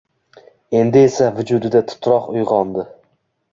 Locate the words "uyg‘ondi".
2.39-2.89